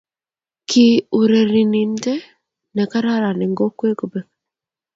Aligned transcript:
Kii 0.69 0.95
urereninte 1.19 2.13
ne 2.73 2.83
kararan 2.91 3.39
eng 3.43 3.55
kokwee 3.59 3.95
kobek. 3.99 4.27